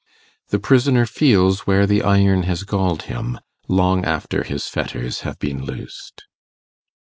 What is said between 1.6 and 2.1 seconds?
where the